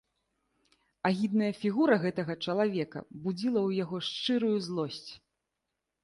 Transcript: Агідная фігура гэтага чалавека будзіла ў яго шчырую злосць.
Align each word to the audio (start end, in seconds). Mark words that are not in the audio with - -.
Агідная 1.09 1.49
фігура 1.61 1.95
гэтага 2.05 2.33
чалавека 2.45 3.03
будзіла 3.25 3.59
ў 3.67 3.69
яго 3.83 3.97
шчырую 4.07 4.55
злосць. 4.69 5.11